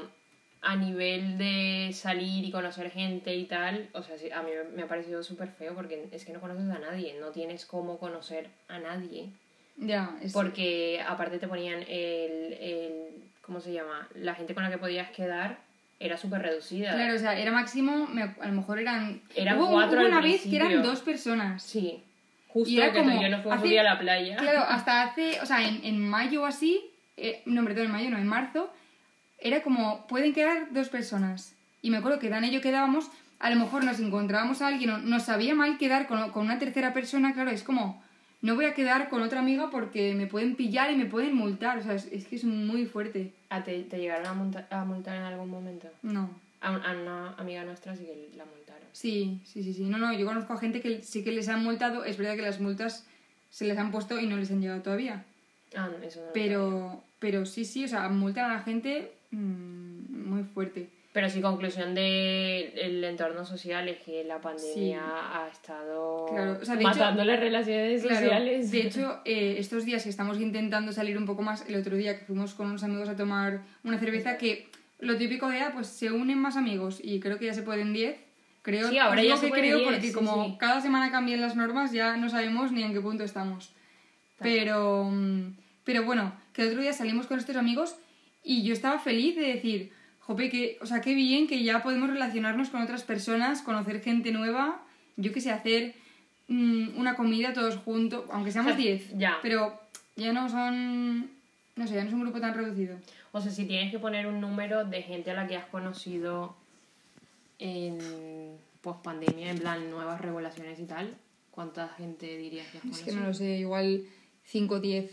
a 0.62 0.76
nivel 0.76 1.38
de 1.40 1.90
salir 1.94 2.46
y 2.46 2.52
conocer 2.52 2.92
gente 2.92 3.36
y 3.36 3.46
tal, 3.46 3.90
o 3.94 4.04
sea, 4.04 4.16
a 4.38 4.44
mí 4.44 4.52
me- 4.76 4.84
ha 4.84 4.88
parecido 4.88 5.24
súper 5.24 5.50
feo 5.50 5.74
porque 5.74 6.08
es 6.12 6.24
que 6.24 6.34
no 6.34 6.40
conoces 6.40 6.70
a 6.70 6.78
nadie, 6.80 7.18
no 7.20 7.30
tienes 7.32 7.66
cómo 7.66 7.98
conocer 7.98 8.48
a 8.68 8.78
nadie. 8.80 9.30
Ya, 9.78 10.16
es- 10.22 10.34
Porque 10.34 11.02
aparte 11.08 11.40
te 11.40 11.48
ponían 11.48 11.82
el, 11.88 12.54
el 12.60 13.08
¿cómo 13.42 13.60
se 13.60 13.74
llama? 13.74 14.08
La 14.16 14.36
gente 14.36 14.54
con 14.54 14.64
la 14.64 14.70
que 14.70 14.78
podías 14.78 15.10
quedar 15.12 15.60
era 16.00 16.18
súper 16.18 16.42
reducida. 16.42 16.94
Claro, 16.94 17.16
o 17.16 17.20
sea, 17.20 17.38
era 17.38 17.52
máximo, 17.52 18.08
a 18.40 18.48
lo 18.48 18.54
mejor 18.54 18.80
eran... 18.80 19.22
Eran 19.36 19.58
hubo, 19.60 19.72
cuatro 19.72 20.00
hubo 20.00 20.06
al 20.08 20.12
una 20.14 20.22
vez 20.22 20.42
que 20.44 20.56
eran 20.56 20.82
dos 20.82 21.02
personas. 21.02 21.62
Sí. 21.62 22.04
Justo 22.48 22.70
Y 22.70 22.80
era 22.80 22.92
que 22.92 23.02
tú 23.02 23.06
yo 23.06 23.12
hace- 23.52 23.64
un 23.64 23.70
día 23.70 23.82
a 23.82 23.84
la 23.84 24.00
playa. 24.00 24.36
Claro, 24.38 24.60
hasta 24.68 25.04
hace, 25.04 25.40
o 25.42 25.46
sea, 25.46 25.68
en, 25.68 25.84
en 25.86 26.00
mayo 26.10 26.42
o 26.42 26.46
así, 26.46 26.82
eh, 27.18 27.42
no, 27.46 27.64
perdón, 27.64 27.86
en 27.86 27.92
mayo 27.92 28.10
no, 28.10 28.18
en 28.18 28.28
marzo, 28.28 28.74
era 29.40 29.62
como, 29.62 30.08
pueden 30.08 30.34
quedar 30.34 30.72
dos 30.74 30.90
personas. 30.90 31.56
Y 31.82 31.92
me 31.92 31.98
acuerdo 31.98 32.20
que 32.20 32.30
Dan 32.30 32.46
y 32.46 32.52
yo 32.52 32.62
quedábamos, 32.62 33.10
a 33.40 33.50
lo 33.50 33.56
mejor 33.56 33.84
nos 33.84 34.00
encontrábamos 34.00 34.62
a 34.62 34.68
alguien, 34.68 34.90
o 34.90 34.98
nos 34.98 35.24
sabía 35.24 35.56
mal 35.56 35.78
quedar 35.78 36.08
con, 36.08 36.32
con 36.32 36.46
una 36.46 36.60
tercera 36.60 36.94
persona, 36.94 37.34
claro, 37.34 37.52
es 37.52 37.64
como, 37.64 38.04
no 38.42 38.56
voy 38.56 38.66
a 38.66 38.74
quedar 38.74 39.10
con 39.10 39.22
otra 39.22 39.40
amiga 39.40 39.70
porque 39.70 40.14
me 40.16 40.28
pueden 40.28 40.56
pillar 40.56 40.92
y 40.92 40.96
me 40.96 41.06
pueden 41.06 41.36
multar, 41.36 41.78
o 41.78 41.84
sea, 41.84 41.94
es, 41.94 42.06
es 42.12 42.26
que 42.26 42.36
es 42.36 42.44
muy 42.44 42.86
fuerte. 42.86 43.34
¿A 43.50 43.64
te, 43.64 43.82
te 43.84 43.98
llegaron 44.00 44.26
a, 44.28 44.34
multa- 44.34 44.68
a 44.70 44.84
multar 44.86 45.16
en 45.18 45.24
algún 45.24 45.50
momento? 45.50 45.88
No. 46.02 46.30
A, 46.62 46.76
a 46.76 46.92
una 47.02 47.34
amiga 47.38 47.64
nuestra 47.64 47.96
sí 47.96 48.04
que 48.06 48.30
la 48.38 48.46
multaron. 48.46 48.84
Sí, 48.94 49.40
sí, 49.46 49.64
sí, 49.64 49.74
sí. 49.74 49.84
No, 49.84 49.98
no, 49.98 50.12
yo 50.14 50.26
conozco 50.26 50.54
a 50.54 50.58
gente 50.60 50.82
que 50.82 51.02
sí 51.04 51.24
que 51.24 51.32
les 51.32 51.48
han 51.50 51.64
multado, 51.64 52.04
es 52.04 52.18
verdad 52.18 52.36
que 52.36 52.42
las 52.44 52.60
multas 52.60 53.06
se 53.50 53.66
les 53.66 53.78
han 53.78 53.92
puesto 53.92 54.20
y 54.20 54.28
no 54.28 54.38
les 54.38 54.52
han 54.52 54.62
llegado 54.62 54.82
todavía. 54.82 55.24
Ah, 55.76 55.90
no, 55.92 56.04
eso 56.06 56.20
no. 56.26 56.34
Pero, 56.34 57.04
pero 57.20 57.46
sí, 57.46 57.66
sí, 57.66 57.86
o 57.86 57.88
sea, 57.88 58.10
multan 58.10 58.52
a 58.52 58.54
la 58.56 58.60
gente 58.62 59.12
mm, 59.32 60.30
muy 60.30 60.44
fuerte. 60.44 60.90
Pero 61.14 61.30
sí, 61.30 61.42
conclusión 61.42 61.94
del 61.94 63.04
entorno 63.04 63.46
social 63.46 63.90
es 63.90 63.98
que 64.02 64.24
la 64.24 64.40
pandemia 64.40 65.02
ha 65.04 65.50
estado 65.50 66.26
Claro, 66.30 66.58
o 66.62 66.66
sea, 66.66 66.78
de 66.78 66.84
matando 66.86 67.26
las 67.26 67.38
relaciones 67.38 68.02
Claro, 68.02 68.16
sociales. 68.16 68.72
De 68.72 68.82
hecho, 68.82 69.20
eh, 69.26 69.56
estos 69.58 69.84
días 69.84 70.04
que 70.04 70.10
estamos 70.10 70.40
intentando 70.40 70.94
salir 70.94 71.18
un 71.18 71.26
poco 71.26 71.42
más, 71.42 71.68
el 71.68 71.76
otro 71.76 71.98
día 71.98 72.18
que 72.18 72.26
fuimos 72.26 72.54
con 72.54 72.68
unos 72.68 72.84
amigos 72.84 73.10
a 73.10 73.18
tomar 73.18 73.62
una 73.84 74.00
cerveza, 74.00 74.38
que 74.38 74.70
lo 75.00 75.18
típico 75.18 75.50
de, 75.50 75.60
ah, 75.60 75.72
pues 75.74 75.88
se 75.88 76.12
unen 76.12 76.38
más 76.38 76.56
amigos 76.56 77.02
y 77.04 77.20
creo 77.20 77.38
que 77.38 77.46
ya 77.48 77.54
se 77.54 77.64
pueden 77.64 77.92
10. 77.92 78.18
Creo, 78.62 78.90
Sí, 78.90 78.98
ahora 78.98 79.22
ya 79.24 79.36
se 79.36 79.48
que 79.48 79.60
creo 79.60 79.78
10, 79.80 79.90
porque 79.90 80.08
sí, 80.08 80.14
como 80.14 80.46
sí. 80.46 80.56
cada 80.60 80.80
semana 80.80 81.12
cambian 81.12 81.42
las 81.42 81.56
normas 81.56 81.92
ya 81.92 82.16
no 82.16 82.30
sabemos 82.30 82.72
ni 82.72 82.84
en 82.84 82.94
qué 82.94 83.02
punto 83.02 83.24
estamos. 83.26 83.74
Pero, 84.40 85.10
mm, 85.12 85.56
pero 85.84 86.06
bueno, 86.06 86.34
que 86.54 86.62
el 86.62 86.70
otro 86.70 86.82
día 86.82 86.94
salimos 86.94 87.28
con 87.28 87.38
estos 87.38 87.56
amigos 87.58 87.98
y 88.44 88.64
yo 88.64 88.74
estaba 88.74 88.98
feliz 89.00 89.36
de 89.36 89.54
decir, 89.54 89.92
jope, 90.32 90.50
que, 90.50 90.78
o 90.82 90.86
sea, 90.86 91.02
qué 91.02 91.14
bien 91.14 91.48
que 91.48 91.64
ya 91.64 91.82
podemos 91.84 92.10
relacionarnos 92.10 92.70
con 92.70 92.82
otras 92.82 93.04
personas, 93.04 93.62
conocer 93.62 94.02
gente 94.02 94.32
nueva, 94.32 94.82
yo 95.18 95.32
que 95.34 95.42
sé, 95.42 95.52
hacer 95.52 95.94
mm, 96.48 96.98
una 96.98 97.16
comida 97.16 97.54
todos 97.54 97.78
juntos, 97.78 98.26
aunque 98.32 98.52
seamos 98.52 98.74
O 98.74 98.76
sea, 98.76 98.84
10, 98.84 99.18
ya. 99.18 99.38
pero 99.42 99.80
ya 100.16 100.34
no 100.34 100.50
son, 100.50 101.30
no 101.76 101.88
sé, 101.88 101.96
ya 101.96 102.02
no 102.04 102.08
es 102.10 102.14
un 102.14 102.22
grupo 102.22 102.40
tan 102.40 102.54
reducido. 102.54 102.98
O 103.32 103.40
sea, 103.42 103.52
si 103.52 103.66
tienes 103.66 103.92
que 103.92 104.00
poner 104.00 104.28
un 104.28 104.42
número 104.42 104.86
de 104.86 105.02
gente 105.04 105.32
a 105.32 105.34
la 105.34 105.48
que 105.48 105.56
has 105.56 105.66
conocido 105.66 106.56
en 107.60 107.98
post-pandemia, 108.82 109.52
en 109.52 109.60
plan 109.60 109.90
nuevas 109.92 110.20
regulaciones 110.20 110.80
y 110.80 110.86
tal, 110.86 111.16
¿cuánta 111.52 111.90
gente 111.90 112.38
dirías 112.38 112.68
que 112.68 112.78
has 112.80 112.84
Es 112.86 112.90
conocido? 112.92 113.06
que 113.06 113.22
no 113.22 113.28
lo 113.28 113.34
sé, 113.34 113.58
igual 113.60 114.04
5 114.46 114.76
o 114.76 114.80
10. 114.80 115.12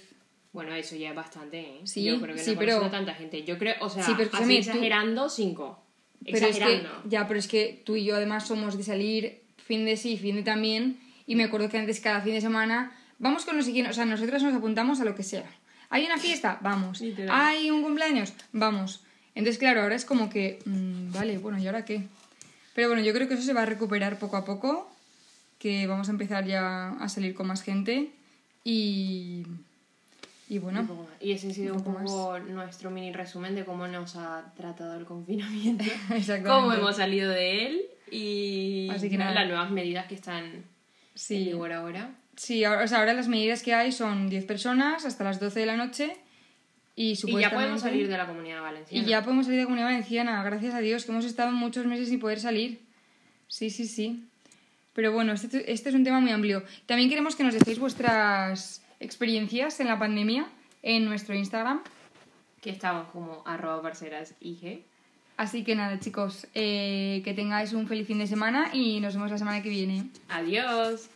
Bueno, 0.53 0.75
eso 0.75 0.97
ya 0.97 1.11
es 1.11 1.15
bastante, 1.15 1.61
¿eh? 1.61 1.81
Sí, 1.85 2.03
Yo 2.05 2.21
creo 2.21 2.35
que 2.35 2.43
sí, 2.43 2.53
no 2.55 2.59
pero- 2.59 2.85
a 2.85 2.91
tanta 2.91 3.15
gente. 3.15 3.45
Yo 3.45 3.59
creo, 3.59 3.75
o 3.81 3.89
sea, 3.91 4.03
Sí, 4.03 4.13
pero 4.17 4.29
así 4.33 4.37
escúchame, 4.37 4.55
tú- 4.55 4.61
exagerando, 4.71 5.29
cinco. 5.29 5.79
Pero 6.25 6.37
es 6.39 6.43
que, 6.43 6.49
Exagerando. 6.49 7.03
ya, 7.05 7.29
pero 7.29 7.39
es 7.39 7.47
que 7.49 7.83
tú 7.85 7.97
y 7.97 8.05
yo 8.05 8.17
además 8.17 8.47
somos 8.49 8.77
de 8.77 8.83
salir 8.83 9.41
fin 9.59 9.85
de 9.85 9.97
sí, 9.97 10.17
fin 10.17 10.37
de 10.37 10.43
también, 10.43 10.99
y 11.27 11.37
me 11.37 11.45
acuerdo 11.45 11.69
que 11.69 11.79
antes 11.79 12.01
cada 12.01 12.21
fin 12.23 12.33
de 12.35 12.41
semana, 12.41 12.93
vamos 13.19 13.45
con 13.45 13.57
no 13.57 13.63
sé 13.63 13.73
quién, 13.73 13.87
o 13.87 13.93
sea, 13.93 14.05
nosotras 14.07 14.43
nos 14.43 14.55
apuntamos 14.55 15.01
a 15.01 15.05
lo 15.05 15.15
que 15.15 15.23
sea. 15.23 15.45
¿Hay 15.91 16.05
una 16.07 16.19
fiesta? 16.19 16.59
Vamos. 16.63 17.01
Literal. 17.01 17.31
¿Hay 17.33 17.71
un 17.71 17.83
cumpleaños? 17.83 18.33
Vamos. 18.53 19.03
Entonces, 19.35 19.59
claro, 19.59 19.83
ahora 19.83 19.95
es 19.95 20.05
como 20.05 20.29
que, 20.29 20.59
mm, 20.65 21.13
vale, 21.13 21.39
bueno, 21.39 21.59
¿y 21.59 21.67
ahora 21.67 21.85
qué? 21.85 22.03
Pero 22.75 22.89
bueno, 22.89 23.03
yo 23.03 23.13
creo 23.13 23.29
que 23.29 23.35
eso 23.35 23.43
se 23.43 23.53
va 23.53 23.63
a 23.63 23.67
recuperar 23.67 24.19
poco 24.19 24.37
a 24.37 24.45
poco, 24.45 24.91
que 25.59 25.87
vamos 25.87 26.09
a 26.09 26.13
empezar 26.13 26.45
ya 26.47 26.91
a 26.91 27.09
salir 27.09 27.35
con 27.35 27.47
más 27.47 27.63
gente 27.63 28.11
y... 28.65 29.45
Y 30.49 30.59
bueno. 30.59 30.87
Y 31.21 31.33
ese 31.33 31.49
ha 31.49 31.55
sido 31.55 31.75
un 31.75 31.85
poco 31.85 32.39
nuestro 32.39 32.91
mini 32.91 33.13
resumen 33.13 33.55
de 33.55 33.65
cómo 33.65 33.87
nos 33.87 34.17
ha 34.17 34.53
tratado 34.57 34.99
el 34.99 35.05
confinamiento, 35.05 35.85
cómo 36.47 36.73
hemos 36.73 36.97
salido 36.97 37.31
de 37.31 37.67
él 37.67 37.87
y 38.11 38.89
Así 38.91 39.11
que 39.11 39.19
nada, 39.19 39.35
las 39.35 39.47
nuevas 39.47 39.71
medidas 39.71 40.07
que 40.07 40.15
están 40.15 40.45
en 40.45 40.65
Sí, 41.15 41.45
vigor 41.45 41.73
ahora. 41.73 42.15
Sí, 42.37 42.65
ahora, 42.65 42.85
o 42.85 42.89
sea, 42.89 43.01
ahora 43.01 43.13
las 43.13 43.27
medidas 43.27 43.63
que 43.63 43.75
hay 43.75 43.91
son 43.91 44.31
10 44.31 44.45
personas 44.45 45.05
hasta 45.05 45.25
las 45.25 45.41
12 45.41 45.61
de 45.61 45.67
la 45.67 45.77
noche 45.77 46.17
y 46.95 47.17
Y 47.27 47.41
ya 47.41 47.51
podemos 47.53 47.81
salir 47.81 48.09
de 48.09 48.17
la 48.17 48.27
comunidad 48.27 48.61
valenciana. 48.61 49.07
Y 49.07 49.09
ya 49.09 49.23
podemos 49.23 49.47
salir 49.47 49.61
de 49.61 49.67
Comunidad 49.67 49.87
Valenciana, 49.87 50.43
gracias 50.43 50.75
a 50.75 50.81
Dios, 50.81 51.05
que 51.05 51.13
hemos 51.13 51.25
estado 51.25 51.53
muchos 51.53 51.87
meses 51.87 52.09
sin 52.09 52.19
poder 52.19 52.41
salir. 52.41 52.81
Sí, 53.47 53.71
sí, 53.71 53.87
sí. 53.87 54.25
Pero 54.95 55.13
bueno, 55.13 55.33
este, 55.33 55.71
este 55.71 55.91
es 55.91 55.95
un 55.95 56.03
tema 56.03 56.19
muy 56.19 56.33
amplio. 56.33 56.65
También 56.87 57.09
queremos 57.09 57.37
que 57.37 57.45
nos 57.45 57.55
dejéis 57.55 57.79
vuestras 57.79 58.83
experiencias 59.01 59.81
en 59.81 59.89
la 59.89 59.99
pandemia 59.99 60.47
en 60.83 61.05
nuestro 61.05 61.35
Instagram. 61.35 61.83
Que 62.61 62.71
estamos 62.71 63.09
como 63.09 63.43
arroba 63.47 63.83
parceras 63.83 64.35
IG. 64.41 64.85
Así 65.37 65.63
que 65.63 65.77
nada, 65.77 66.01
chicos, 66.01 66.49
eh, 66.55 67.23
que 67.25 67.33
tengáis 67.33 67.73
un 67.73 67.87
feliz 67.87 68.09
fin 68.09 68.19
de 68.19 68.27
semana 68.27 68.71
y 68.73 68.99
nos 69.01 69.15
vemos 69.15 69.31
la 69.31 69.39
semana 69.39 69.63
que 69.63 69.69
viene. 69.69 70.11
Adiós. 70.29 71.09